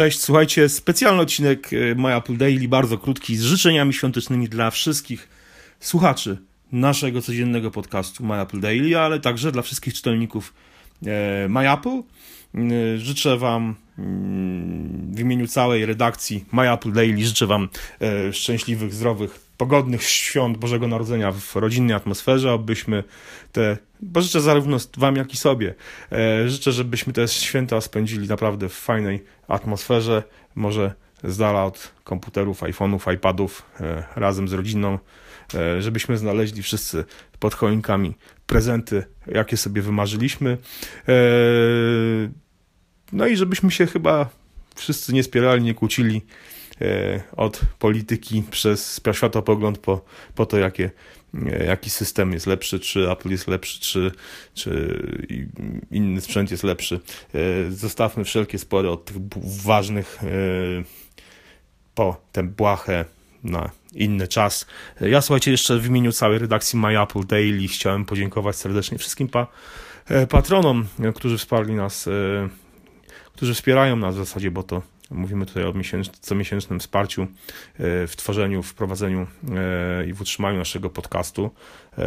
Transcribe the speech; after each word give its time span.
Cześć, 0.00 0.20
słuchajcie, 0.20 0.68
specjalny 0.68 1.22
odcinek 1.22 1.70
e, 1.72 1.94
My 1.94 2.16
Apple 2.16 2.36
Daily, 2.36 2.68
bardzo 2.68 2.98
krótki, 2.98 3.36
z 3.36 3.42
życzeniami 3.42 3.92
świątecznymi 3.92 4.48
dla 4.48 4.70
wszystkich 4.70 5.28
słuchaczy 5.80 6.38
naszego 6.72 7.22
codziennego 7.22 7.70
podcastu 7.70 8.24
My 8.24 8.40
Apple 8.40 8.60
Daily, 8.60 8.98
ale 8.98 9.20
także 9.20 9.52
dla 9.52 9.62
wszystkich 9.62 9.94
czytelników 9.94 10.54
e, 11.06 11.48
My 11.48 11.72
Apple. 11.72 12.02
E, 12.54 12.98
życzę 12.98 13.36
Wam 13.36 13.74
mm, 13.98 15.14
w 15.14 15.20
imieniu 15.20 15.46
całej 15.46 15.86
redakcji 15.86 16.44
My 16.52 16.72
Apple 16.72 16.92
Daily, 16.92 17.24
życzę 17.24 17.46
Wam 17.46 17.68
szczęśliwych, 18.32 18.94
zdrowych, 18.94 19.49
pogodnych 19.60 20.02
świąt 20.02 20.58
Bożego 20.58 20.88
Narodzenia 20.88 21.32
w 21.32 21.56
rodzinnej 21.56 21.96
atmosferze, 21.96 22.50
abyśmy 22.50 23.04
te, 23.52 23.76
bo 24.00 24.22
życzę 24.22 24.40
zarówno 24.40 24.76
Wam, 24.96 25.16
jak 25.16 25.34
i 25.34 25.36
sobie, 25.36 25.74
e, 26.12 26.48
życzę, 26.48 26.72
żebyśmy 26.72 27.12
te 27.12 27.28
święta 27.28 27.80
spędzili 27.80 28.28
naprawdę 28.28 28.68
w 28.68 28.72
fajnej 28.72 29.24
atmosferze, 29.48 30.22
może 30.54 30.94
z 31.24 31.36
dala 31.36 31.64
od 31.64 31.92
komputerów, 32.04 32.62
iPhone'ów, 32.62 33.14
iPadów, 33.14 33.62
e, 33.80 34.04
razem 34.16 34.48
z 34.48 34.52
rodziną, 34.52 34.98
e, 35.54 35.82
żebyśmy 35.82 36.18
znaleźli 36.18 36.62
wszyscy 36.62 37.04
pod 37.38 37.54
choinkami 37.54 38.14
prezenty, 38.46 39.04
jakie 39.26 39.56
sobie 39.56 39.82
wymarzyliśmy. 39.82 40.58
No 43.12 43.26
i 43.26 43.36
żebyśmy 43.36 43.70
się 43.70 43.86
chyba 43.86 44.28
wszyscy 44.74 45.12
nie 45.12 45.22
spierali, 45.22 45.62
nie 45.62 45.74
kłócili 45.74 46.22
od 47.36 47.60
polityki 47.78 48.42
przez 48.50 49.00
światopogląd 49.12 49.78
po, 49.78 50.04
po 50.34 50.46
to, 50.46 50.58
jakie, 50.58 50.90
e, 51.34 51.64
jaki 51.64 51.90
system 51.90 52.32
jest 52.32 52.46
lepszy, 52.46 52.80
czy 52.80 53.10
Apple 53.10 53.30
jest 53.30 53.48
lepszy, 53.48 53.80
czy, 53.80 54.12
czy 54.54 55.02
inny 55.90 56.20
sprzęt 56.20 56.50
jest 56.50 56.62
lepszy. 56.62 57.00
E, 57.34 57.70
zostawmy 57.70 58.24
wszelkie 58.24 58.58
spory 58.58 58.90
od 58.90 59.04
tych 59.04 59.16
ważnych 59.62 60.18
po 61.94 62.20
tę 62.32 62.42
błahę 62.42 63.04
na 63.44 63.70
inny 63.92 64.28
czas. 64.28 64.66
Ja 65.00 65.20
słuchajcie, 65.20 65.50
jeszcze 65.50 65.78
w 65.78 65.86
imieniu 65.86 66.12
całej 66.12 66.38
redakcji 66.38 66.78
My 66.78 67.02
Apple 67.02 67.26
Daily 67.26 67.68
chciałem 67.68 68.04
podziękować 68.04 68.56
serdecznie 68.56 68.98
wszystkim 68.98 69.28
pa, 69.28 69.46
patronom, 70.28 70.86
którzy 71.14 71.38
wsparli 71.38 71.74
nas, 71.74 72.08
którzy 73.32 73.54
wspierają 73.54 73.96
nas 73.96 74.14
w 74.14 74.18
zasadzie, 74.18 74.50
bo 74.50 74.62
to 74.62 74.82
Mówimy 75.10 75.46
tutaj 75.46 75.64
o 75.64 75.72
miesięcz, 75.72 76.10
comiesięcznym 76.10 76.80
wsparciu 76.80 77.22
e, 77.22 77.26
w 78.06 78.16
tworzeniu, 78.16 78.62
w 78.62 78.74
prowadzeniu 78.74 79.26
e, 80.00 80.06
i 80.06 80.12
w 80.12 80.20
utrzymaniu 80.20 80.58
naszego 80.58 80.90
podcastu. 80.90 81.50
E, 81.98 82.04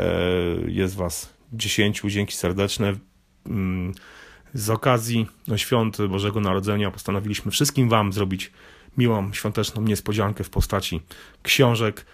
jest 0.68 0.96
Was 0.96 1.34
dziesięciu, 1.54 2.10
dzięki 2.10 2.36
serdeczne. 2.36 2.94
Mm, 3.46 3.94
z 4.54 4.70
okazji 4.70 5.28
no, 5.48 5.58
świąt 5.58 5.98
Bożego 6.10 6.40
Narodzenia 6.40 6.92
postanowiliśmy 6.92 7.52
wszystkim 7.52 7.90
Wam 7.90 8.14
zrobić 8.14 8.52
miłą, 8.98 9.34
świąteczną 9.34 9.82
niespodziankę 9.82 10.44
w 10.44 10.50
postaci 10.50 11.02
książek. 11.44 12.06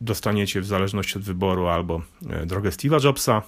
Dostaniecie 0.00 0.60
w 0.60 0.66
zależności 0.66 1.18
od 1.18 1.24
wyboru 1.24 1.66
albo 1.66 2.02
drogę 2.46 2.70
Steve'a 2.70 3.04
Jobsa, 3.04 3.42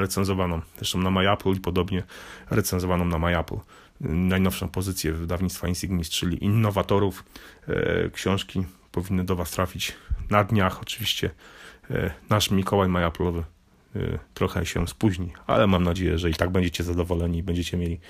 recenzowaną 0.00 0.60
zresztą 0.76 0.98
na 0.98 1.10
MyApple 1.10 1.52
i 1.52 1.60
podobnie 1.60 2.02
recenzowaną 2.50 3.04
na 3.04 3.18
MyApple 3.18 3.58
najnowszą 4.00 4.68
pozycję 4.68 5.12
wydawnictwa 5.12 5.68
Insignis, 5.68 6.10
czyli 6.10 6.44
innowatorów. 6.44 7.24
E, 7.68 8.10
książki 8.10 8.64
powinny 8.92 9.24
do 9.24 9.36
Was 9.36 9.50
trafić 9.50 9.92
na 10.30 10.44
dniach. 10.44 10.80
Oczywiście 10.82 11.30
e, 11.90 12.10
nasz 12.30 12.50
Mikołaj 12.50 12.88
Majaplowy 12.88 13.44
e, 13.96 14.00
trochę 14.34 14.66
się 14.66 14.88
spóźni, 14.88 15.32
ale 15.46 15.66
mam 15.66 15.82
nadzieję, 15.82 16.18
że 16.18 16.30
i 16.30 16.34
tak 16.34 16.50
będziecie 16.50 16.84
zadowoleni 16.84 17.38
i 17.38 17.42
będziecie 17.42 17.76
mieli 17.76 18.00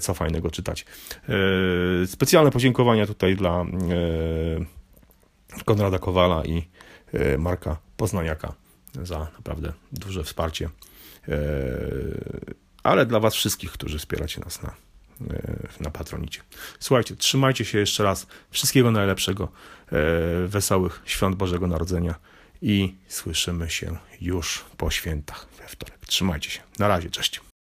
co 0.00 0.14
fajnego 0.14 0.50
czytać. 0.50 0.86
Specjalne 2.06 2.50
podziękowania 2.50 3.06
tutaj 3.06 3.36
dla 3.36 3.64
Konrada 5.64 5.98
Kowala 5.98 6.44
i 6.44 6.68
Marka 7.38 7.76
Poznaniaka 7.96 8.54
za 9.02 9.18
naprawdę 9.18 9.72
duże 9.92 10.24
wsparcie, 10.24 10.68
ale 12.82 13.06
dla 13.06 13.20
Was 13.20 13.34
wszystkich, 13.34 13.72
którzy 13.72 13.98
wspieracie 13.98 14.40
nas 14.40 14.62
na 14.62 14.74
na 15.80 15.90
patronicie. 15.90 16.40
Słuchajcie, 16.80 17.16
trzymajcie 17.16 17.64
się 17.64 17.78
jeszcze 17.78 18.02
raz. 18.02 18.26
Wszystkiego 18.50 18.90
najlepszego, 18.90 19.48
e, 19.86 20.46
wesołych 20.46 21.02
świąt 21.04 21.36
Bożego 21.36 21.66
Narodzenia 21.66 22.14
i 22.62 22.94
słyszymy 23.08 23.70
się 23.70 23.96
już 24.20 24.64
po 24.76 24.90
świętach 24.90 25.46
we 25.58 25.68
wtorek. 25.68 25.98
Trzymajcie 26.06 26.50
się. 26.50 26.60
Na 26.78 26.88
razie, 26.88 27.10
cześć. 27.10 27.51